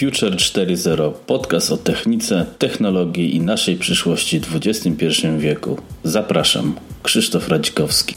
Future 0.00 0.36
4.0 0.36 1.12
podcast 1.26 1.72
o 1.72 1.76
technice, 1.76 2.46
technologii 2.58 3.36
i 3.36 3.40
naszej 3.40 3.76
przyszłości 3.76 4.40
w 4.40 4.56
XXI 4.56 5.06
wieku. 5.38 5.78
Zapraszam, 6.04 6.74
Krzysztof 7.02 7.48
Radzikowski. 7.48 8.14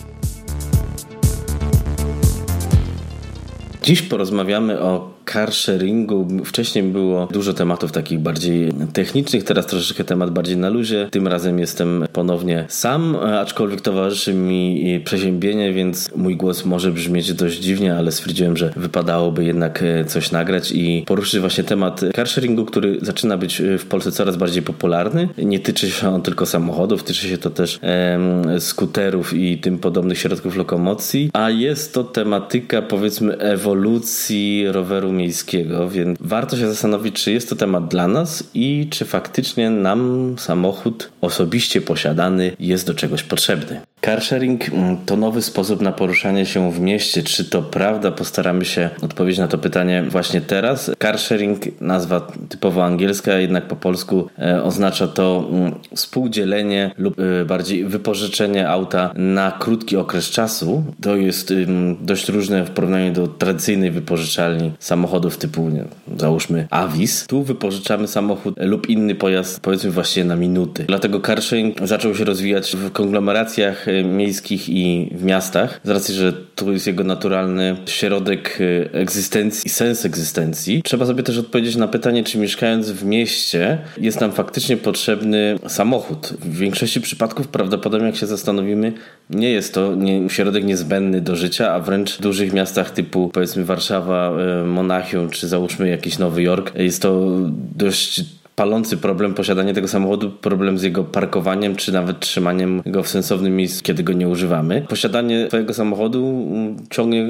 Dziś 3.83 4.01
porozmawiamy 4.01 4.79
o 4.79 5.13
car 5.34 5.54
sharingu. 5.54 6.28
Wcześniej 6.46 6.84
było 6.84 7.28
dużo 7.31 7.54
tematów 7.54 7.92
takich 7.92 8.20
bardziej 8.20 8.74
technicznych, 8.94 9.44
teraz 9.44 9.65
troszeczkę 9.65 10.04
temat 10.04 10.29
bardziej 10.32 10.58
na 10.58 10.70
luzie. 10.70 11.08
Tym 11.12 11.28
razem 11.28 11.60
jestem 11.60 12.06
ponownie 12.13 12.65
sam, 12.68 13.15
aczkolwiek 13.15 13.82
towarzyszy 13.82 14.33
mi 14.33 15.01
przeziębienie, 15.06 15.74
więc 15.74 16.16
mój 16.16 16.36
głos 16.36 16.66
może 16.66 16.91
brzmieć 16.91 17.34
dość 17.34 17.59
dziwnie, 17.59 17.96
ale 17.96 18.12
stwierdziłem, 18.12 18.58
że 18.58 18.74
wypadałoby 18.76 19.46
jednak 19.46 19.84
e, 19.84 20.05
coś 20.05 20.32
nagrać 20.32 20.72
i 20.72 21.04
poruszyć 21.08 21.40
właśnie 21.40 21.63
temat 21.63 22.02
car 22.16 22.27
sharingu, 22.27 22.66
który 22.66 22.98
zaczyna 23.02 23.38
być 23.38 23.62
w 23.80 23.86
Polsce 23.86 24.12
coraz 24.12 24.36
bardziej 24.36 24.63
popularny. 24.63 25.30
Nie 25.38 25.60
tyczy 25.60 25.91
się 25.91 26.10
on 26.10 26.22
tylko 26.22 26.46
samochodów, 26.46 27.04
tyczy 27.04 27.27
się 27.27 27.38
to 27.38 27.50
też 27.50 27.80
em, 27.82 28.62
skuterów 28.62 29.34
i 29.34 29.58
tym 29.58 29.80
podobnych 29.80 30.18
środków 30.18 30.55
lokomocji, 30.55 31.30
a 31.34 31.50
jest 31.50 31.94
to 31.94 32.04
tematyka 32.04 32.82
powiedzmy 32.82 33.38
ewolucji 33.38 34.66
roweru 34.72 35.13
miejskiego, 35.23 35.90
więc 35.90 36.18
warto 36.22 36.58
się 36.58 36.68
zastanowić, 36.68 37.23
czy 37.23 37.32
jest 37.32 37.50
to 37.50 37.55
temat 37.55 37.88
dla 37.88 38.08
nas 38.08 38.44
i 38.54 38.88
czy 38.90 39.05
faktycznie 39.05 39.70
nam 39.70 40.36
samochód 40.38 41.12
osobiście 41.22 41.82
posiadany 41.82 42.55
jest 42.59 42.88
do 42.88 42.94
czegoś 42.94 43.23
potrzebny. 43.23 43.82
Carsharing 44.05 44.70
mm, 44.70 44.98
to 45.05 45.17
nowy 45.17 45.41
sposób 45.41 45.81
na 45.81 45.91
poruszanie 45.91 46.45
się 46.45 46.71
w 46.71 46.80
mieście. 46.80 47.23
Czy 47.23 47.45
to 47.45 47.62
prawda? 47.62 48.12
Postaramy 48.12 48.66
się 48.66 48.89
odpowiedzieć 49.02 49.39
na 49.39 49.48
to 49.48 49.57
pytanie 49.57 50.03
właśnie 50.09 50.41
teraz. 50.41 50.91
Carsharing, 50.99 51.82
nazwa 51.82 52.27
typowo 52.49 52.85
angielska, 52.85 53.34
jednak 53.34 53.68
po 53.68 53.76
polsku 53.76 54.27
e, 54.40 54.63
oznacza 54.63 55.07
to 55.07 55.49
mm, 55.51 55.73
współdzielenie 55.95 56.91
lub 56.98 57.20
e, 57.20 57.45
bardziej 57.45 57.85
wypożyczenie 57.85 58.70
auta 58.70 59.13
na 59.15 59.51
krótki 59.51 59.98
okres 59.98 60.29
czasu. 60.29 60.84
To 61.01 61.15
jest 61.15 61.54
dość 62.01 62.29
różne 62.29 62.65
w 62.65 62.70
porównaniu 62.70 63.13
do 63.13 63.27
tradycyjnej 63.27 63.91
wypożyczalni 63.91 64.71
samochodów 64.79 65.38
typu, 65.38 65.69
nie, 65.69 65.83
załóżmy 66.17 66.67
Avis. 66.69 67.27
Tu 67.27 67.43
wypożyczamy 67.43 68.07
samochód 68.07 68.55
lub 68.57 68.89
inny 68.89 69.15
pojazd, 69.15 69.59
powiedzmy 69.59 69.91
właśnie 69.91 70.25
na 70.25 70.35
minuty. 70.35 70.83
Dlatego 70.88 71.19
carsharing 71.19 71.88
zaczął 71.88 72.15
się 72.15 72.23
rozwijać 72.23 72.75
w 72.75 72.91
konglomeracjach 72.91 73.88
miejskich 74.03 74.69
i 74.69 75.09
w 75.16 75.23
miastach, 75.23 75.81
z 75.83 75.89
racji, 75.89 76.16
że 76.16 76.33
to 76.55 76.72
jest 76.72 76.88
jego 76.88 77.03
naturalny 77.03 77.75
środek 77.86 78.61
y, 78.61 78.89
egzystencji 78.94 79.67
i 79.67 79.69
sens 79.69 80.05
egzystencji. 80.05 80.81
Trzeba 80.83 81.05
sobie 81.05 81.23
też 81.23 81.38
odpowiedzieć 81.38 81.75
na 81.75 81.88
pytanie, 81.88 82.23
czy 82.23 82.38
mieszkając 82.38 82.91
w 82.91 83.05
mieście 83.05 83.77
jest 83.97 84.22
nam 84.22 84.31
faktycznie 84.31 84.77
potrzebny 84.77 85.59
samochód. 85.67 86.33
W 86.39 86.58
większości 86.58 87.02
przypadków 87.02 87.47
prawdopodobnie, 87.47 88.08
jak 88.08 88.16
się 88.16 88.27
zastanowimy, 88.27 88.94
nie 89.30 89.50
jest 89.50 89.73
to 89.73 89.94
środek 90.28 90.63
niezbędny 90.63 91.22
do 91.22 91.35
życia, 91.35 91.73
a 91.73 91.80
wręcz 91.80 92.17
w 92.17 92.22
dużych 92.22 92.53
miastach 92.53 92.91
typu 92.91 93.30
powiedzmy 93.33 93.66
Warszawa, 93.66 94.31
y, 94.61 94.66
Monachium 94.66 95.30
czy 95.30 95.47
załóżmy 95.47 95.89
jakiś 95.89 96.19
Nowy 96.19 96.44
Jork 96.44 96.75
jest 96.75 97.02
to 97.02 97.39
dość 97.75 98.22
palący 98.55 98.97
problem 98.97 99.33
posiadania 99.33 99.73
tego 99.73 99.87
samochodu, 99.87 100.31
problem 100.31 100.77
z 100.77 100.83
jego 100.83 101.03
parkowaniem, 101.03 101.75
czy 101.75 101.91
nawet 101.91 102.19
trzymaniem 102.19 102.81
go 102.85 103.03
w 103.03 103.07
sensownym 103.07 103.55
miejscu, 103.55 103.83
kiedy 103.83 104.03
go 104.03 104.13
nie 104.13 104.27
używamy. 104.27 104.85
Posiadanie 104.89 105.47
swojego 105.47 105.73
samochodu 105.73 106.47
ciągnie 106.89 107.27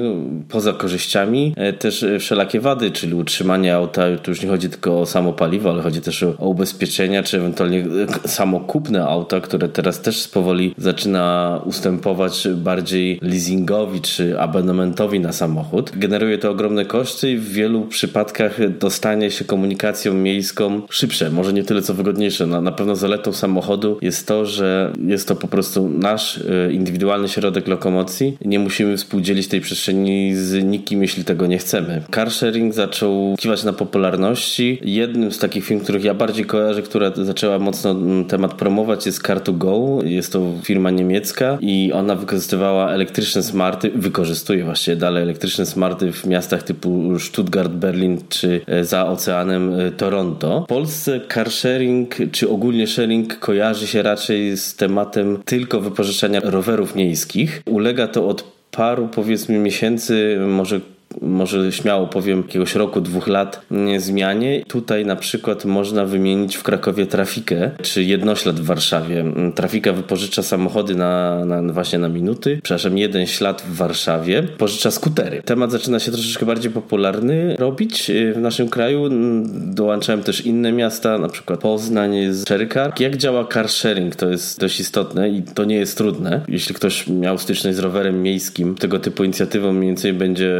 poza 0.48 0.72
korzyściami 0.72 1.54
e, 1.56 1.72
też 1.72 2.02
e, 2.02 2.18
wszelakie 2.18 2.60
wady, 2.60 2.90
czyli 2.90 3.14
utrzymanie 3.14 3.74
auta, 3.74 4.02
tu 4.22 4.30
już 4.30 4.42
nie 4.42 4.48
chodzi 4.48 4.68
tylko 4.68 5.00
o 5.00 5.06
samo 5.06 5.32
paliwo, 5.32 5.70
ale 5.70 5.82
chodzi 5.82 6.00
też 6.00 6.22
o, 6.22 6.48
ubezpieczenia, 6.48 7.22
czy 7.22 7.36
ewentualnie 7.36 7.84
e, 8.24 8.28
samo 8.28 8.60
kupne 8.60 9.06
auta, 9.06 9.40
które 9.40 9.68
teraz 9.68 10.00
też 10.00 10.28
powoli 10.28 10.74
zaczyna 10.78 11.60
ustępować 11.64 12.48
bardziej 12.54 13.18
leasingowi, 13.22 14.00
czy 14.00 14.40
abonamentowi 14.40 15.20
na 15.20 15.32
samochód. 15.32 15.92
Generuje 15.96 16.38
to 16.38 16.50
ogromne 16.50 16.84
koszty 16.84 17.30
i 17.30 17.36
w 17.36 17.52
wielu 17.52 17.82
przypadkach 17.82 18.78
dostanie 18.78 19.30
się 19.30 19.44
komunikacją 19.44 20.14
miejską 20.14 20.82
szybciej 20.90 21.13
szybsze, 21.14 21.30
może 21.30 21.52
nie 21.52 21.64
tyle 21.64 21.82
co 21.82 21.94
wygodniejsze. 21.94 22.46
Na, 22.46 22.60
na 22.60 22.72
pewno 22.72 22.96
zaletą 22.96 23.32
samochodu 23.32 23.98
jest 24.02 24.26
to, 24.26 24.46
że 24.46 24.92
jest 25.06 25.28
to 25.28 25.36
po 25.36 25.48
prostu 25.48 25.88
nasz 25.88 26.36
y, 26.36 26.72
indywidualny 26.72 27.28
środek 27.28 27.68
lokomocji. 27.68 28.38
Nie 28.44 28.58
musimy 28.58 28.96
współdzielić 28.96 29.48
tej 29.48 29.60
przestrzeni 29.60 30.34
z 30.34 30.64
nikim, 30.64 31.02
jeśli 31.02 31.24
tego 31.24 31.46
nie 31.46 31.58
chcemy. 31.58 32.02
Car 32.14 32.30
sharing 32.30 32.74
zaczął 32.74 33.34
kiwać 33.38 33.64
na 33.64 33.72
popularności. 33.72 34.78
Jednym 34.82 35.32
z 35.32 35.38
takich 35.38 35.64
firm, 35.64 35.80
których 35.80 36.04
ja 36.04 36.14
bardziej 36.14 36.44
kojarzę, 36.44 36.82
która 36.82 37.12
zaczęła 37.14 37.58
mocno 37.58 37.90
mm, 37.90 38.24
temat 38.24 38.54
promować 38.54 39.06
jest 39.06 39.22
Car2Go. 39.22 40.04
Jest 40.04 40.32
to 40.32 40.52
firma 40.62 40.90
niemiecka 40.90 41.58
i 41.60 41.92
ona 41.92 42.14
wykorzystywała 42.14 42.90
elektryczne 42.90 43.42
smarty, 43.42 43.90
wykorzystuje 43.94 44.64
właściwie 44.64 44.96
dalej 44.96 45.22
elektryczne 45.22 45.66
smarty 45.66 46.12
w 46.12 46.26
miastach 46.26 46.62
typu 46.62 47.18
Stuttgart, 47.18 47.72
Berlin 47.72 48.18
czy 48.28 48.60
e, 48.66 48.84
za 48.84 49.06
oceanem 49.06 49.80
e, 49.80 49.90
Toronto. 49.90 50.64
Polscy 50.68 51.03
Polsce 51.04 51.34
car 51.34 51.50
sharing, 51.50 52.16
czy 52.32 52.48
ogólnie 52.48 52.86
sharing 52.86 53.38
kojarzy 53.38 53.86
się 53.86 54.02
raczej 54.02 54.56
z 54.56 54.76
tematem 54.76 55.42
tylko 55.44 55.80
wypożyczania 55.80 56.40
rowerów 56.40 56.94
miejskich. 56.94 57.62
Ulega 57.66 58.08
to 58.08 58.28
od 58.28 58.42
paru 58.70 59.08
powiedzmy 59.08 59.58
miesięcy, 59.58 60.38
może 60.48 60.80
może 61.22 61.72
śmiało 61.72 62.06
powiem, 62.06 62.42
jakiegoś 62.46 62.74
roku, 62.74 63.00
dwóch 63.00 63.26
lat 63.26 63.60
zmianie. 63.98 64.64
Tutaj 64.68 65.06
na 65.06 65.16
przykład 65.16 65.64
można 65.64 66.04
wymienić 66.04 66.56
w 66.56 66.62
Krakowie 66.62 67.06
trafikę, 67.06 67.70
czy 67.82 68.04
jednoślad 68.04 68.60
w 68.60 68.64
Warszawie. 68.64 69.24
Trafika 69.54 69.92
wypożycza 69.92 70.42
samochody 70.42 70.94
na, 70.94 71.44
na 71.44 71.72
właśnie 71.72 71.98
na 71.98 72.08
minuty, 72.08 72.60
przepraszam, 72.62 72.98
jeden 72.98 73.26
ślad 73.26 73.62
w 73.62 73.76
Warszawie, 73.76 74.42
pożycza 74.42 74.90
skutery. 74.90 75.42
Temat 75.42 75.72
zaczyna 75.72 75.98
się 75.98 76.12
troszeczkę 76.12 76.46
bardziej 76.46 76.72
popularny 76.72 77.56
robić 77.58 78.10
w 78.34 78.38
naszym 78.40 78.68
kraju. 78.68 79.08
Dołączałem 79.54 80.22
też 80.22 80.46
inne 80.46 80.72
miasta, 80.72 81.18
na 81.18 81.28
przykład 81.28 81.60
Poznań, 81.60 82.14
Czerkar. 82.46 83.00
Jak 83.00 83.16
działa 83.16 83.46
car 83.52 83.68
sharing? 83.68 84.16
To 84.16 84.30
jest 84.30 84.60
dość 84.60 84.80
istotne 84.80 85.28
i 85.28 85.42
to 85.42 85.64
nie 85.64 85.76
jest 85.76 85.98
trudne. 85.98 86.40
Jeśli 86.48 86.74
ktoś 86.74 87.06
miał 87.08 87.38
styczność 87.38 87.76
z 87.76 87.80
rowerem 87.80 88.22
miejskim, 88.22 88.74
tego 88.74 88.98
typu 88.98 89.24
inicjatywą 89.24 89.72
mniej 89.72 89.88
więcej 89.88 90.12
będzie 90.12 90.50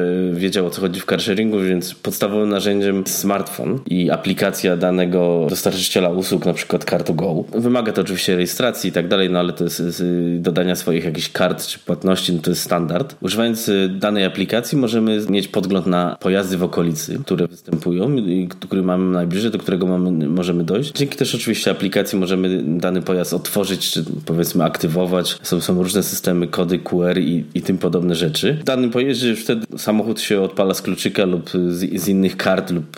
wiedział 0.45 0.67
o 0.67 0.71
co 0.71 0.81
chodzi 0.81 1.01
w 1.01 1.07
carsharingu, 1.07 1.61
więc 1.61 1.95
podstawowym 1.95 2.49
narzędziem 2.49 2.99
jest 3.01 3.19
smartfon 3.19 3.79
i 3.87 4.11
aplikacja 4.11 4.77
danego 4.77 5.47
dostarczyciela 5.51 6.09
usług, 6.09 6.47
na 6.47 6.53
przykład 6.53 6.85
Car2Go. 6.85 7.45
Wymaga 7.61 7.93
to 7.93 8.01
oczywiście 8.01 8.35
rejestracji 8.35 8.91
i 8.91 8.93
tak 8.93 9.09
dalej, 9.09 9.31
no 9.31 9.39
ale 9.39 9.53
to 9.53 9.65
jest 9.65 10.05
dodania 10.39 10.77
swoich 10.77 11.05
jakichś 11.05 11.29
kart 11.29 11.67
czy 11.67 11.79
płatności, 11.79 12.33
no 12.33 12.43
to 12.43 12.51
jest 12.51 12.63
standard. 12.63 13.17
Używając 13.21 13.69
y, 13.69 13.89
danej 13.89 14.25
aplikacji 14.25 14.79
możemy 14.79 15.21
mieć 15.31 15.49
podgląd 15.49 15.87
na 15.87 16.17
pojazdy 16.21 16.57
w 16.57 16.63
okolicy, 16.63 17.19
które 17.25 17.49
występują 17.49 18.17
i 18.17 18.49
który 18.49 18.83
mamy 18.83 19.13
najbliżej, 19.13 19.51
do 19.51 19.59
którego 19.59 19.87
mamy, 19.87 20.29
możemy 20.29 20.65
dojść. 20.65 20.93
Dzięki 20.93 21.17
też 21.17 21.35
oczywiście 21.35 21.71
aplikacji 21.71 22.19
możemy 22.19 22.63
dany 22.65 23.03
pojazd 23.03 23.35
otworzyć, 23.35 23.91
czy 23.91 24.05
powiedzmy 24.27 24.65
aktywować. 24.65 25.39
Są, 25.43 25.61
są 25.61 25.83
różne 25.83 26.03
systemy, 26.03 26.47
kody 26.47 26.79
QR 26.79 27.19
i, 27.19 27.45
i 27.55 27.63
tym 27.63 27.79
podobne 27.79 28.15
rzeczy. 28.15 28.59
W 28.61 28.65
danym 28.65 28.91
pojeździe 28.91 29.37
wtedy 29.37 29.67
samochód 29.79 30.21
się 30.21 30.34
odpala 30.43 30.75
z 30.75 30.83
kluczyka 30.83 31.25
lub 31.25 31.51
z, 31.51 32.01
z 32.03 32.09
innych 32.09 32.37
kart 32.37 32.71
lub 32.71 32.97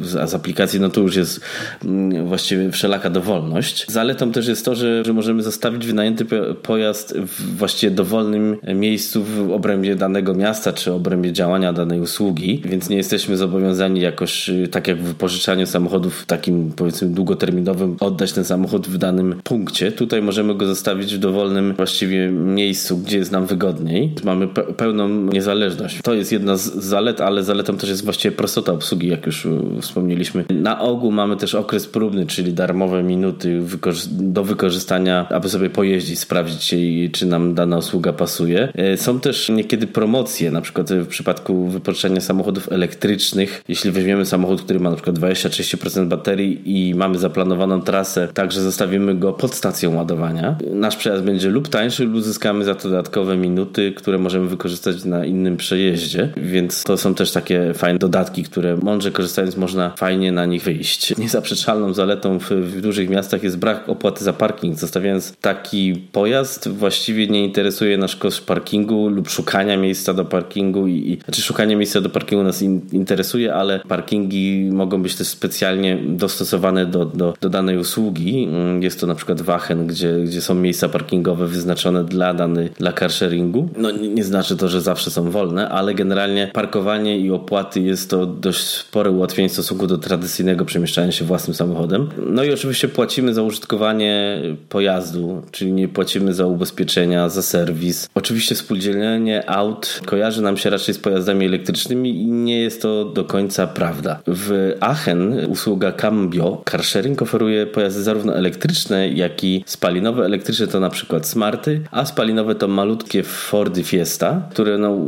z, 0.00 0.30
z 0.30 0.34
aplikacji, 0.34 0.80
no 0.80 0.88
to 0.88 1.00
już 1.00 1.16
jest 1.16 1.40
mm, 1.84 2.26
właściwie 2.26 2.70
wszelaka 2.70 3.10
dowolność. 3.10 3.86
Zaletą 3.88 4.32
też 4.32 4.48
jest 4.48 4.64
to, 4.64 4.74
że, 4.74 5.04
że 5.04 5.12
możemy 5.12 5.42
zostawić 5.42 5.86
wynajęty 5.86 6.26
pojazd 6.62 7.14
w 7.18 7.56
właściwie 7.56 7.90
dowolnym 7.90 8.56
miejscu 8.74 9.24
w 9.24 9.52
obrębie 9.52 9.96
danego 9.96 10.34
miasta, 10.34 10.72
czy 10.72 10.92
obrębie 10.92 11.32
działania 11.32 11.72
danej 11.72 12.00
usługi, 12.00 12.62
więc 12.64 12.88
nie 12.88 12.96
jesteśmy 12.96 13.36
zobowiązani 13.36 14.00
jakoś, 14.00 14.50
tak 14.70 14.88
jak 14.88 14.98
w 14.98 15.04
wypożyczaniu 15.04 15.66
samochodów 15.66 16.26
takim 16.26 16.72
powiedzmy 16.76 17.08
długoterminowym, 17.08 17.96
oddać 18.00 18.32
ten 18.32 18.44
samochód 18.44 18.88
w 18.88 18.98
danym 18.98 19.40
punkcie. 19.44 19.92
Tutaj 19.92 20.22
możemy 20.22 20.54
go 20.54 20.66
zostawić 20.66 21.14
w 21.14 21.18
dowolnym 21.18 21.74
właściwie 21.74 22.28
miejscu, 22.30 22.98
gdzie 22.98 23.18
jest 23.18 23.32
nam 23.32 23.46
wygodniej. 23.46 24.14
Mamy 24.24 24.48
pełną 24.76 25.08
niezależność. 25.08 25.98
To 26.02 26.14
jest 26.14 26.32
jedna 26.32 26.56
z 26.56 26.74
zalet, 26.74 27.20
ale 27.20 27.44
zaletą 27.44 27.76
też 27.76 27.90
jest 27.90 28.04
właściwie 28.04 28.36
prostota 28.36 28.72
obsługi, 28.72 29.08
jak 29.08 29.26
już 29.26 29.46
wspomnieliśmy. 29.82 30.44
Na 30.50 30.80
ogół 30.80 31.12
mamy 31.12 31.36
też 31.36 31.54
okres 31.54 31.86
próbny, 31.86 32.26
czyli 32.26 32.52
darmowe 32.52 33.02
minuty 33.02 33.62
do 34.10 34.44
wykorzystania, 34.44 35.26
aby 35.30 35.48
sobie 35.48 35.70
pojeździć, 35.70 36.18
sprawdzić, 36.18 36.74
czy 37.12 37.26
nam 37.26 37.54
dana 37.54 37.78
usługa 37.78 38.12
pasuje. 38.12 38.72
E, 38.74 38.96
są 38.96 39.20
też 39.20 39.48
niekiedy 39.48 39.86
promocje, 39.86 40.50
na 40.50 40.60
przykład 40.60 40.92
w 40.92 41.06
przypadku 41.06 41.68
wypożyczania 41.68 42.20
samochodów 42.20 42.72
elektrycznych. 42.72 43.62
Jeśli 43.68 43.90
weźmiemy 43.90 44.26
samochód, 44.26 44.62
który 44.62 44.80
ma 44.80 44.90
na 44.90 44.96
przykład 44.96 45.18
20-30% 45.18 46.08
baterii 46.08 46.60
i 46.64 46.94
mamy 46.94 47.18
zaplanowaną 47.18 47.80
trasę, 47.80 48.28
tak, 48.34 48.52
że 48.52 48.60
zostawimy 48.60 49.14
go 49.14 49.32
pod 49.32 49.54
stacją 49.54 49.96
ładowania, 49.96 50.56
nasz 50.74 50.96
przejazd 50.96 51.24
będzie 51.24 51.50
lub 51.50 51.68
tańszy, 51.68 52.04
lub 52.04 52.14
uzyskamy 52.14 52.64
za 52.64 52.74
to 52.74 52.88
dodatkowe 52.88 53.36
minuty, 53.36 53.92
które 53.92 54.18
możemy 54.18 54.46
wykorzystać 54.46 55.04
na 55.04 55.24
innym 55.24 55.56
przejeździe. 55.56 56.28
Więc 56.36 56.82
to 56.82 56.96
są 56.96 57.14
też 57.14 57.32
takie 57.32 57.74
fajne 57.74 57.98
dodatki, 57.98 58.42
które 58.42 58.76
mądrze 58.76 59.10
korzystając 59.10 59.56
możemy 59.56 59.71
można 59.72 59.90
fajnie 59.96 60.32
na 60.32 60.46
nich 60.46 60.62
wyjść. 60.62 61.18
Niezaprzeczalną 61.18 61.94
zaletą 61.94 62.38
w, 62.38 62.50
w 62.50 62.80
dużych 62.80 63.08
miastach 63.10 63.42
jest 63.42 63.58
brak 63.58 63.88
opłaty 63.88 64.24
za 64.24 64.32
parking. 64.32 64.78
Zostawiając 64.78 65.36
taki 65.36 65.94
pojazd, 66.12 66.68
właściwie 66.68 67.26
nie 67.26 67.44
interesuje 67.44 67.98
nasz 67.98 68.16
koszt 68.16 68.46
parkingu 68.46 69.08
lub 69.08 69.28
szukania 69.28 69.76
miejsca 69.76 70.14
do 70.14 70.24
parkingu. 70.24 70.86
I, 70.86 70.92
i 70.92 71.18
znaczy 71.24 71.42
szukanie 71.42 71.76
miejsca 71.76 72.00
do 72.00 72.10
parkingu 72.10 72.44
nas 72.44 72.62
in, 72.62 72.80
interesuje, 72.92 73.54
ale 73.54 73.80
parkingi 73.88 74.68
mogą 74.72 75.02
być 75.02 75.14
też 75.14 75.26
specjalnie 75.26 75.98
dostosowane 76.06 76.86
do, 76.86 77.04
do, 77.04 77.34
do 77.40 77.48
danej 77.48 77.78
usługi. 77.78 78.44
Mm, 78.44 78.82
jest 78.82 79.00
to 79.00 79.06
na 79.06 79.14
przykład 79.14 79.40
Wachen, 79.40 79.86
gdzie, 79.86 80.18
gdzie 80.24 80.40
są 80.40 80.54
miejsca 80.54 80.88
parkingowe 80.88 81.46
wyznaczone 81.46 82.04
dla 82.04 82.34
danej, 82.34 82.70
dla 82.78 82.92
carsharingu. 82.92 83.68
No 83.76 83.90
nie, 83.90 84.08
nie 84.08 84.24
znaczy 84.24 84.56
to, 84.56 84.68
że 84.68 84.80
zawsze 84.80 85.10
są 85.10 85.30
wolne, 85.30 85.68
ale 85.68 85.94
generalnie 85.94 86.50
parkowanie 86.52 87.18
i 87.18 87.30
opłaty 87.30 87.80
jest 87.80 88.10
to 88.10 88.26
dość 88.26 88.64
spore 88.64 89.10
ułatwienie 89.10 89.48
w 89.52 89.54
stosunku 89.54 89.86
do 89.86 89.98
tradycyjnego 89.98 90.64
przemieszczania 90.64 91.12
się 91.12 91.24
własnym 91.24 91.54
samochodem. 91.54 92.08
No 92.26 92.44
i 92.44 92.52
oczywiście 92.52 92.88
płacimy 92.88 93.34
za 93.34 93.42
użytkowanie 93.42 94.40
pojazdu, 94.68 95.42
czyli 95.50 95.72
nie 95.72 95.88
płacimy 95.88 96.34
za 96.34 96.46
ubezpieczenia, 96.46 97.28
za 97.28 97.42
serwis. 97.42 98.08
Oczywiście 98.14 98.54
spółdzielenie 98.54 99.50
aut 99.50 100.00
kojarzy 100.06 100.42
nam 100.42 100.56
się 100.56 100.70
raczej 100.70 100.94
z 100.94 100.98
pojazdami 100.98 101.46
elektrycznymi 101.46 102.22
i 102.22 102.26
nie 102.26 102.60
jest 102.60 102.82
to 102.82 103.04
do 103.04 103.24
końca 103.24 103.66
prawda. 103.66 104.20
W 104.26 104.76
Aachen 104.80 105.46
usługa 105.48 105.92
Cambio 105.92 106.62
Carsharing 106.70 107.22
oferuje 107.22 107.66
pojazdy 107.66 108.02
zarówno 108.02 108.36
elektryczne, 108.36 109.08
jak 109.08 109.44
i 109.44 109.64
spalinowe. 109.66 110.24
Elektryczne 110.24 110.66
to 110.66 110.80
na 110.80 110.90
przykład 110.90 111.26
Smarty, 111.26 111.80
a 111.90 112.04
spalinowe 112.04 112.54
to 112.54 112.68
malutkie 112.68 113.22
Fordy 113.22 113.84
Fiesta, 113.84 114.48
które 114.50 114.78
no, 114.78 114.98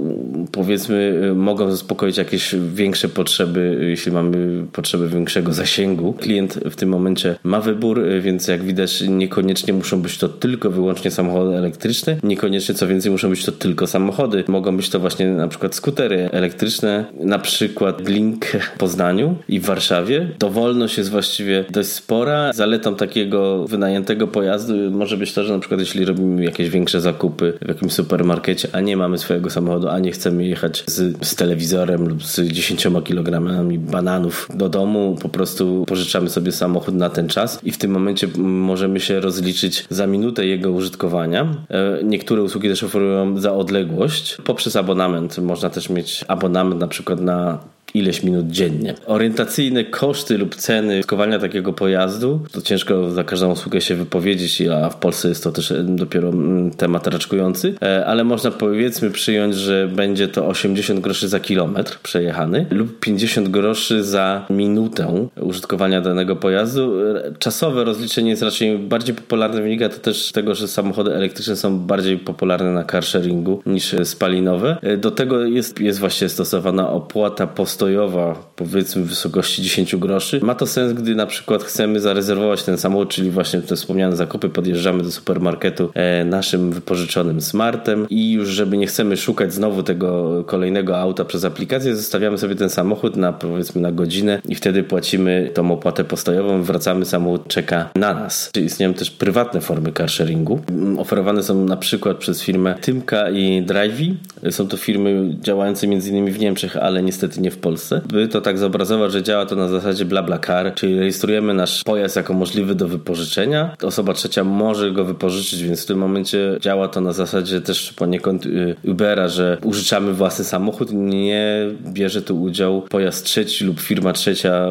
powiedzmy 0.52 1.32
mogą 1.34 1.70
zaspokoić 1.70 2.16
jakieś 2.16 2.54
większe 2.74 3.08
potrzeby, 3.08 3.78
jeśli 3.80 4.12
mamy 4.12 4.33
potrzebę 4.72 5.08
większego 5.08 5.52
zasięgu. 5.52 6.12
Klient 6.12 6.60
w 6.70 6.76
tym 6.76 6.88
momencie 6.88 7.36
ma 7.44 7.60
wybór, 7.60 8.02
więc 8.20 8.48
jak 8.48 8.62
widać 8.62 9.00
niekoniecznie 9.08 9.72
muszą 9.72 10.02
być 10.02 10.18
to 10.18 10.28
tylko 10.28 10.70
wyłącznie 10.70 11.10
samochody 11.10 11.56
elektryczne, 11.56 12.16
niekoniecznie 12.22 12.74
co 12.74 12.86
więcej 12.86 13.12
muszą 13.12 13.30
być 13.30 13.44
to 13.44 13.52
tylko 13.52 13.86
samochody. 13.86 14.44
Mogą 14.48 14.76
być 14.76 14.90
to 14.90 15.00
właśnie 15.00 15.26
na 15.26 15.48
przykład 15.48 15.74
skutery 15.74 16.28
elektryczne, 16.32 17.04
na 17.20 17.38
przykład 17.38 18.08
Link 18.08 18.46
w 18.46 18.78
Poznaniu 18.78 19.36
i 19.48 19.60
w 19.60 19.64
Warszawie. 19.64 20.28
Dowolność 20.38 20.98
jest 20.98 21.10
właściwie 21.10 21.64
dość 21.70 21.88
spora. 21.88 22.52
Zaletą 22.52 22.94
takiego 22.94 23.66
wynajętego 23.66 24.26
pojazdu 24.26 24.74
może 24.90 25.16
być 25.16 25.32
to, 25.32 25.44
że 25.44 25.52
na 25.52 25.58
przykład 25.58 25.80
jeśli 25.80 26.04
robimy 26.04 26.44
jakieś 26.44 26.70
większe 26.70 27.00
zakupy 27.00 27.52
w 27.62 27.68
jakimś 27.68 27.92
supermarkecie, 27.92 28.68
a 28.72 28.80
nie 28.80 28.96
mamy 28.96 29.18
swojego 29.18 29.50
samochodu, 29.50 29.88
a 29.88 29.98
nie 29.98 30.12
chcemy 30.12 30.44
jechać 30.44 30.84
z, 30.86 31.26
z 31.26 31.34
telewizorem 31.34 32.08
lub 32.08 32.24
z 32.24 32.40
10 32.40 32.86
kilogramami 33.04 33.78
bananów 33.78 34.23
do 34.54 34.68
domu, 34.68 35.16
po 35.22 35.28
prostu 35.28 35.84
pożyczamy 35.88 36.30
sobie 36.30 36.52
samochód 36.52 36.94
na 36.94 37.10
ten 37.10 37.28
czas 37.28 37.58
i 37.62 37.72
w 37.72 37.78
tym 37.78 37.90
momencie 37.90 38.28
możemy 38.38 39.00
się 39.00 39.20
rozliczyć 39.20 39.86
za 39.90 40.06
minutę 40.06 40.46
jego 40.46 40.72
użytkowania. 40.72 41.54
E, 41.70 42.04
niektóre 42.04 42.42
usługi 42.42 42.68
też 42.68 42.82
oferują 42.82 43.38
za 43.38 43.52
odległość. 43.52 44.36
Poprzez 44.44 44.76
abonament 44.76 45.38
można 45.38 45.70
też 45.70 45.90
mieć 45.90 46.24
abonament 46.28 46.80
na 46.80 46.88
przykład 46.88 47.20
na 47.20 47.58
ileś 47.94 48.22
minut 48.22 48.46
dziennie. 48.46 48.94
Orientacyjne 49.06 49.84
koszty 49.84 50.38
lub 50.38 50.54
ceny 50.54 50.94
użytkowania 50.94 51.38
takiego 51.38 51.72
pojazdu, 51.72 52.40
to 52.52 52.62
ciężko 52.62 53.10
za 53.10 53.24
każdą 53.24 53.52
usługę 53.52 53.80
się 53.80 53.94
wypowiedzieć, 53.94 54.62
a 54.62 54.90
w 54.90 54.96
Polsce 54.96 55.28
jest 55.28 55.44
to 55.44 55.52
też 55.52 55.72
dopiero 55.84 56.28
mm, 56.28 56.70
temat 56.70 57.06
raczkujący, 57.06 57.74
e, 57.82 58.06
ale 58.06 58.24
można 58.24 58.50
powiedzmy 58.50 59.10
przyjąć, 59.10 59.54
że 59.54 59.88
będzie 59.88 60.28
to 60.28 60.46
80 60.46 61.00
groszy 61.00 61.28
za 61.28 61.40
kilometr 61.40 61.98
przejechany 62.02 62.66
lub 62.70 63.00
50 63.00 63.48
groszy 63.48 64.04
za 64.04 64.46
minutę 64.50 65.28
użytkowania 65.40 66.00
danego 66.00 66.36
pojazdu. 66.36 67.00
E, 67.16 67.32
czasowe 67.38 67.84
rozliczenie 67.84 68.30
jest 68.30 68.42
raczej 68.42 68.78
bardziej 68.78 69.14
popularne, 69.14 69.62
wynika 69.62 69.88
to 69.88 69.98
też 69.98 70.26
z 70.26 70.32
tego, 70.32 70.54
że 70.54 70.68
samochody 70.68 71.14
elektryczne 71.14 71.56
są 71.56 71.78
bardziej 71.78 72.18
popularne 72.18 72.72
na 72.72 72.84
carsharingu 72.84 73.62
niż 73.66 73.94
spalinowe. 74.04 74.76
E, 74.82 74.96
do 74.96 75.10
tego 75.10 75.44
jest, 75.44 75.80
jest 75.80 75.98
właśnie 75.98 76.28
stosowana 76.28 76.90
opłata 76.90 77.46
postojowa 77.46 77.83
postojowa, 77.84 78.34
powiedzmy 78.56 79.02
w 79.02 79.06
wysokości 79.06 79.62
10 79.62 79.96
groszy. 79.96 80.40
Ma 80.42 80.54
to 80.54 80.66
sens, 80.66 80.92
gdy 80.92 81.14
na 81.14 81.26
przykład 81.26 81.62
chcemy 81.62 82.00
zarezerwować 82.00 82.62
ten 82.62 82.78
samochód, 82.78 83.08
czyli 83.08 83.30
właśnie 83.30 83.60
te 83.60 83.76
wspomniane 83.76 84.16
zakupy, 84.16 84.48
podjeżdżamy 84.48 85.02
do 85.02 85.10
supermarketu 85.10 85.90
e, 85.94 86.24
naszym 86.24 86.72
wypożyczonym 86.72 87.40
smartem 87.40 88.06
i 88.10 88.32
już, 88.32 88.48
żeby 88.48 88.76
nie 88.76 88.86
chcemy 88.86 89.16
szukać 89.16 89.54
znowu 89.54 89.82
tego 89.82 90.44
kolejnego 90.46 90.98
auta 90.98 91.24
przez 91.24 91.44
aplikację, 91.44 91.96
zostawiamy 91.96 92.38
sobie 92.38 92.54
ten 92.54 92.70
samochód 92.70 93.16
na 93.16 93.32
powiedzmy 93.32 93.80
na 93.80 93.92
godzinę 93.92 94.40
i 94.48 94.54
wtedy 94.54 94.82
płacimy 94.82 95.50
tą 95.54 95.72
opłatę 95.72 96.04
postojową, 96.04 96.62
wracamy, 96.62 97.04
samochód 97.04 97.48
czeka 97.48 97.90
na 97.96 98.14
nas. 98.14 98.50
Istnieją 98.56 98.94
też 98.94 99.10
prywatne 99.10 99.60
formy 99.60 99.92
carsharingu. 99.92 100.60
Oferowane 100.98 101.42
są 101.42 101.64
na 101.64 101.76
przykład 101.76 102.16
przez 102.16 102.42
firmę 102.42 102.74
Tymka 102.80 103.30
i 103.30 103.62
Drivey. 103.62 104.16
Są 104.50 104.68
to 104.68 104.76
firmy 104.76 105.36
działające 105.40 105.86
między 105.86 106.10
innymi 106.10 106.30
w 106.30 106.38
Niemczech, 106.38 106.76
ale 106.76 107.02
niestety 107.02 107.40
nie 107.40 107.50
w 107.50 107.58
Polsce 107.58 107.73
Polsce. 107.74 108.00
By 108.08 108.28
to 108.28 108.40
tak 108.40 108.58
zobrazować, 108.58 109.12
że 109.12 109.22
działa 109.22 109.46
to 109.46 109.56
na 109.56 109.68
zasadzie 109.68 110.04
car, 110.46 110.74
czyli 110.74 110.98
rejestrujemy 110.98 111.54
nasz 111.54 111.84
pojazd 111.84 112.16
jako 112.16 112.34
możliwy 112.34 112.74
do 112.74 112.88
wypożyczenia. 112.88 113.76
Osoba 113.82 114.12
trzecia 114.12 114.44
może 114.44 114.92
go 114.92 115.04
wypożyczyć, 115.04 115.62
więc 115.62 115.82
w 115.82 115.86
tym 115.86 115.98
momencie 115.98 116.58
działa 116.60 116.88
to 116.88 117.00
na 117.00 117.12
zasadzie 117.12 117.60
też 117.60 117.92
poniekąd 117.92 118.46
y, 118.46 118.76
Ubera, 118.84 119.28
że 119.28 119.58
użyczamy 119.62 120.12
własny 120.12 120.44
samochód, 120.44 120.88
nie 120.92 121.66
bierze 121.92 122.22
tu 122.22 122.42
udział 122.42 122.82
pojazd 122.82 123.24
trzeci 123.24 123.64
lub 123.64 123.80
firma 123.80 124.12
trzecia 124.12 124.68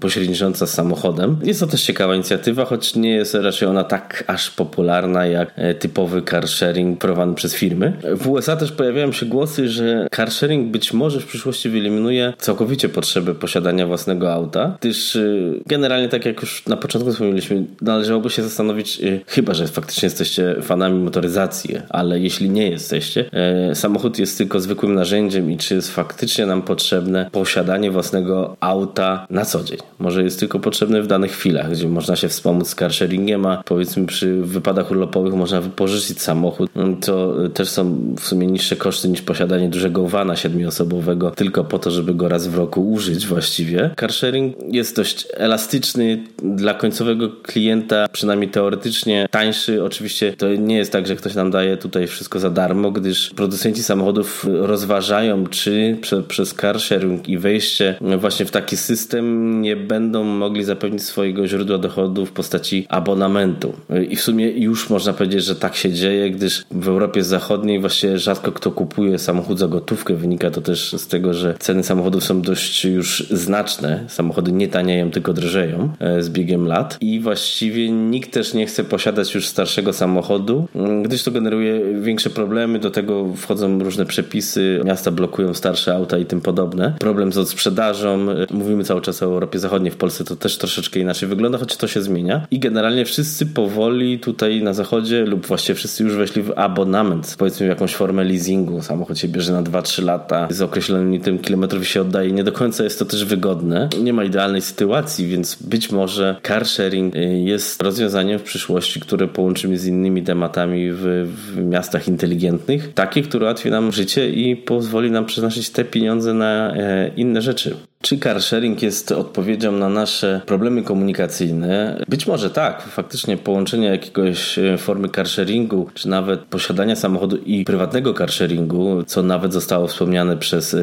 pośrednicząca 0.00 0.66
z 0.66 0.74
samochodem. 0.74 1.36
Jest 1.42 1.60
to 1.60 1.66
też 1.66 1.82
ciekawa 1.82 2.14
inicjatywa, 2.14 2.64
choć 2.64 2.96
nie 2.96 3.10
jest 3.10 3.34
raczej 3.34 3.68
ona 3.68 3.84
tak 3.84 4.24
aż 4.26 4.50
popularna 4.50 5.26
jak 5.26 5.52
e, 5.56 5.74
typowy 5.74 6.22
car 6.22 6.48
sharing 6.48 6.98
prowadzony 6.98 7.34
przez 7.34 7.54
firmy. 7.54 7.92
W 8.16 8.28
USA 8.28 8.56
też 8.56 8.72
pojawiają 8.72 9.12
się 9.12 9.26
głosy, 9.26 9.68
że 9.68 10.08
car 10.16 10.30
sharing 10.30 10.70
być 10.72 10.92
może 10.92 11.20
w 11.20 11.26
przyszłości 11.26 11.68
wyeliminuje 11.68 11.99
całkowicie 12.38 12.88
potrzebę 12.88 13.34
posiadania 13.34 13.86
własnego 13.86 14.32
auta, 14.32 14.76
gdyż 14.80 15.16
y, 15.16 15.62
generalnie, 15.66 16.08
tak 16.08 16.26
jak 16.26 16.40
już 16.40 16.66
na 16.66 16.76
początku 16.76 17.12
wspomnieliśmy, 17.12 17.64
należałoby 17.80 18.30
się 18.30 18.42
zastanowić, 18.42 19.00
y, 19.00 19.20
chyba 19.26 19.54
że 19.54 19.66
faktycznie 19.66 20.06
jesteście 20.06 20.56
fanami 20.62 21.00
motoryzacji, 21.00 21.76
ale 21.88 22.20
jeśli 22.20 22.50
nie 22.50 22.70
jesteście, 22.70 23.24
y, 23.70 23.74
samochód 23.74 24.18
jest 24.18 24.38
tylko 24.38 24.60
zwykłym 24.60 24.94
narzędziem 24.94 25.50
i 25.50 25.56
czy 25.56 25.74
jest 25.74 25.90
faktycznie 25.90 26.46
nam 26.46 26.62
potrzebne 26.62 27.30
posiadanie 27.32 27.90
własnego 27.90 28.56
auta 28.60 29.26
na 29.30 29.44
co 29.44 29.64
dzień. 29.64 29.78
Może 29.98 30.22
jest 30.22 30.40
tylko 30.40 30.58
potrzebne 30.60 31.02
w 31.02 31.06
danych 31.06 31.32
chwilach, 31.32 31.70
gdzie 31.70 31.88
można 31.88 32.16
się 32.16 32.28
wspomóc 32.28 32.68
z 32.68 32.74
carsharingiem, 32.74 33.46
a 33.46 33.62
powiedzmy 33.64 34.06
przy 34.06 34.42
wypadach 34.42 34.90
urlopowych 34.90 35.34
można 35.34 35.60
wypożyczyć 35.60 36.22
samochód, 36.22 36.70
to 37.00 37.34
też 37.54 37.68
są 37.68 38.14
w 38.18 38.26
sumie 38.26 38.46
niższe 38.46 38.76
koszty 38.76 39.08
niż 39.08 39.22
posiadanie 39.22 39.68
dużego 39.68 40.08
vana 40.08 40.36
siedmioosobowego 40.36 41.30
tylko 41.30 41.64
po 41.64 41.78
to, 41.78 41.89
żeby 41.90 42.10
żeby 42.10 42.18
go 42.18 42.28
raz 42.28 42.46
w 42.46 42.54
roku 42.54 42.92
użyć 42.92 43.26
właściwie. 43.26 43.90
Carsharing 43.96 44.56
jest 44.74 44.96
dość 44.96 45.26
elastyczny 45.34 46.24
dla 46.42 46.74
końcowego 46.74 47.28
klienta, 47.42 48.06
przynajmniej 48.12 48.50
teoretycznie 48.50 49.28
tańszy. 49.30 49.84
Oczywiście 49.84 50.32
to 50.32 50.54
nie 50.54 50.76
jest 50.76 50.92
tak, 50.92 51.06
że 51.06 51.16
ktoś 51.16 51.34
nam 51.34 51.50
daje 51.50 51.76
tutaj 51.76 52.06
wszystko 52.06 52.38
za 52.38 52.50
darmo, 52.50 52.90
gdyż 52.90 53.30
producenci 53.30 53.82
samochodów 53.82 54.46
rozważają, 54.50 55.46
czy 55.46 55.98
prze, 56.00 56.22
przez 56.22 56.54
carsharing 56.54 57.28
i 57.28 57.38
wejście 57.38 57.94
właśnie 58.18 58.46
w 58.46 58.50
taki 58.50 58.76
system 58.76 59.60
nie 59.60 59.76
będą 59.76 60.24
mogli 60.24 60.64
zapewnić 60.64 61.02
swojego 61.02 61.48
źródła 61.48 61.78
dochodu 61.78 62.26
w 62.26 62.32
postaci 62.32 62.86
abonamentu. 62.88 63.72
I 64.08 64.16
w 64.16 64.22
sumie 64.22 64.50
już 64.50 64.90
można 64.90 65.12
powiedzieć, 65.12 65.44
że 65.44 65.56
tak 65.56 65.76
się 65.76 65.92
dzieje, 65.92 66.30
gdyż 66.30 66.64
w 66.70 66.88
Europie 66.88 67.24
Zachodniej 67.24 67.80
właśnie 67.80 68.18
rzadko 68.18 68.52
kto 68.52 68.70
kupuje 68.70 69.18
samochód 69.18 69.58
za 69.58 69.68
gotówkę. 69.68 70.14
Wynika 70.14 70.50
to 70.50 70.60
też 70.60 70.92
z 70.92 71.06
tego, 71.06 71.34
że 71.34 71.54
ceny 71.58 71.79
samochodów 71.84 72.24
są 72.24 72.42
dość 72.42 72.84
już 72.84 73.26
znaczne. 73.30 74.04
Samochody 74.08 74.52
nie 74.52 74.68
tanieją, 74.68 75.10
tylko 75.10 75.32
drżeją 75.32 75.92
e, 75.98 76.22
z 76.22 76.30
biegiem 76.30 76.66
lat 76.66 76.98
i 77.00 77.20
właściwie 77.20 77.90
nikt 77.90 78.32
też 78.32 78.54
nie 78.54 78.66
chce 78.66 78.84
posiadać 78.84 79.34
już 79.34 79.46
starszego 79.46 79.92
samochodu, 79.92 80.68
mm, 80.74 81.02
gdyż 81.02 81.22
to 81.22 81.30
generuje 81.30 82.00
większe 82.00 82.30
problemy. 82.30 82.78
Do 82.78 82.90
tego 82.90 83.34
wchodzą 83.36 83.78
różne 83.78 84.06
przepisy, 84.06 84.80
miasta 84.84 85.10
blokują 85.10 85.54
starsze 85.54 85.94
auta 85.94 86.18
i 86.18 86.26
tym 86.26 86.40
podobne. 86.40 86.94
Problem 86.98 87.32
z 87.32 87.38
odsprzedażą. 87.38 88.30
E, 88.30 88.46
mówimy 88.50 88.84
cały 88.84 89.00
czas 89.00 89.22
o 89.22 89.26
Europie 89.26 89.58
Zachodniej, 89.58 89.90
w 89.90 89.96
Polsce 89.96 90.24
to 90.24 90.36
też 90.36 90.58
troszeczkę 90.58 91.00
inaczej 91.00 91.28
wygląda, 91.28 91.58
choć 91.58 91.76
to 91.76 91.88
się 91.88 92.02
zmienia. 92.02 92.46
I 92.50 92.58
generalnie 92.58 93.04
wszyscy 93.04 93.46
powoli 93.46 94.18
tutaj 94.18 94.62
na 94.62 94.72
zachodzie 94.72 95.24
lub 95.24 95.46
właściwie 95.46 95.74
wszyscy 95.74 96.04
już 96.04 96.14
weszli 96.14 96.42
w 96.42 96.52
abonament, 96.56 97.34
powiedzmy 97.38 97.66
w 97.66 97.68
jakąś 97.68 97.94
formę 97.94 98.24
leasingu. 98.24 98.82
Samochód 98.82 99.18
się 99.18 99.28
bierze 99.28 99.52
na 99.52 99.62
2-3 99.62 100.04
lata 100.04 100.48
z 100.50 100.62
określonym 100.62 101.04
limitem 101.04 101.38
kilometrów 101.38 101.69
kilometrów 101.70 101.88
się 101.88 102.00
oddaje. 102.00 102.32
Nie 102.32 102.44
do 102.44 102.52
końca 102.52 102.84
jest 102.84 102.98
to 102.98 103.04
też 103.04 103.24
wygodne. 103.24 103.88
Nie 104.02 104.12
ma 104.12 104.24
idealnej 104.24 104.62
sytuacji, 104.62 105.26
więc 105.26 105.62
być 105.62 105.92
może 105.92 106.36
car 106.42 106.66
sharing 106.66 107.16
y, 107.16 107.18
jest 107.18 107.82
rozwiązaniem 107.82 108.38
w 108.38 108.42
przyszłości, 108.42 109.00
które 109.00 109.28
połączymy 109.28 109.78
z 109.78 109.86
innymi 109.86 110.22
tematami 110.22 110.92
w, 110.92 111.02
w 111.36 111.64
miastach 111.64 112.08
inteligentnych. 112.08 112.94
Takie, 112.94 113.22
które 113.22 113.46
ułatwi 113.46 113.70
nam 113.70 113.92
życie 113.92 114.30
i 114.30 114.56
pozwoli 114.56 115.10
nam 115.10 115.26
przeznaczyć 115.26 115.70
te 115.70 115.84
pieniądze 115.84 116.34
na 116.34 116.74
e, 116.76 117.10
inne 117.16 117.42
rzeczy. 117.42 117.76
Czy 118.02 118.18
car 118.18 118.42
sharing 118.42 118.82
jest 118.82 119.12
odpowiedzią 119.12 119.72
na 119.72 119.88
nasze 119.88 120.40
problemy 120.46 120.82
komunikacyjne? 120.82 122.04
Być 122.08 122.26
może 122.26 122.50
tak. 122.50 122.82
Faktycznie 122.82 123.36
połączenie 123.36 123.86
jakiegoś 123.86 124.58
e, 124.58 124.78
formy 124.78 125.08
car 125.08 125.28
sharingu, 125.28 125.90
czy 125.94 126.08
nawet 126.08 126.40
posiadania 126.40 126.96
samochodu 126.96 127.36
i 127.36 127.64
prywatnego 127.64 128.14
car 128.14 128.32
sharingu, 128.32 129.02
co 129.06 129.22
nawet 129.22 129.52
zostało 129.52 129.86
wspomniane 129.86 130.36
przez 130.36 130.76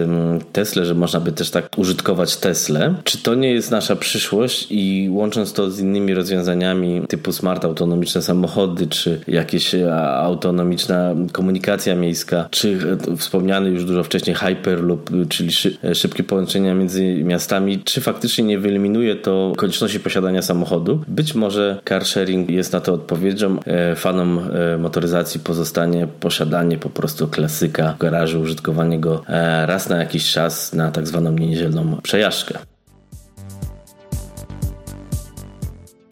Tesla, 0.53 0.85
że 0.85 0.95
można 0.95 1.19
by 1.19 1.31
też 1.31 1.51
tak 1.51 1.69
użytkować 1.77 2.35
Tesla. 2.35 2.93
Czy 3.03 3.17
to 3.17 3.35
nie 3.35 3.51
jest 3.51 3.71
nasza 3.71 3.95
przyszłość 3.95 4.67
i 4.69 5.09
łącząc 5.11 5.53
to 5.53 5.71
z 5.71 5.79
innymi 5.79 6.13
rozwiązaniami 6.13 7.01
typu 7.07 7.31
smart 7.31 7.65
autonomiczne 7.65 8.21
samochody, 8.21 8.87
czy 8.87 9.21
jakieś 9.27 9.75
e, 9.75 9.95
autonomiczna 10.01 11.15
komunikacja 11.31 11.95
miejska, 11.95 12.47
czy 12.51 12.79
e, 13.11 13.17
wspomniany 13.17 13.69
już 13.69 13.85
dużo 13.85 14.03
wcześniej 14.03 14.35
Hyperloop, 14.35 15.09
czyli 15.29 15.51
szybkie 15.93 16.23
połączenia 16.23 16.75
między 16.75 17.06
miastami, 17.23 17.79
czy 17.79 18.01
faktycznie 18.01 18.43
nie 18.43 18.59
wyeliminuje 18.59 19.15
to 19.15 19.53
konieczności 19.57 19.99
posiadania 19.99 20.41
samochodu. 20.41 21.03
Być 21.07 21.35
może 21.35 21.81
car 21.89 22.05
sharing 22.05 22.49
jest 22.49 22.73
na 22.73 22.81
to 22.81 22.93
odpowiedzią. 22.93 23.59
E, 23.65 23.95
fanom 23.95 24.39
e, 24.39 24.77
motoryzacji 24.77 25.39
pozostanie 25.39 26.07
posiadanie 26.19 26.77
po 26.77 26.89
prostu 26.89 27.27
klasyka 27.27 27.93
w 27.93 27.97
garażu, 27.97 28.41
użytkowanie 28.41 28.99
go 28.99 29.23
e, 29.27 29.65
raz 29.65 29.89
na 29.89 29.97
jakiś 29.97 30.31
czas 30.31 30.73
na 30.73 30.91
tak 30.91 31.07
zwaną 31.07 31.31
niedzielną 31.31 31.97
przejażdżkę. 32.03 32.59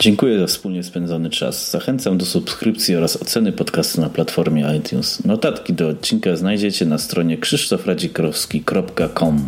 Dziękuję 0.06 0.40
za 0.40 0.48
wspólnie 0.48 0.84
spędzony 0.84 1.30
czas. 1.30 1.72
Zachęcam 1.72 2.18
do 2.18 2.26
subskrypcji 2.26 2.96
oraz 2.96 3.22
oceny 3.22 3.52
podcastu 3.52 4.02
na 4.02 4.10
platformie 4.10 4.78
iTunes. 4.78 5.26
Notatki 5.26 5.74
do 5.74 5.88
odcinka 5.88 6.36
znajdziecie 6.36 6.86
na 6.86 6.98
stronie 6.98 7.38
krzysztofradzikrowski.com. 7.38 9.46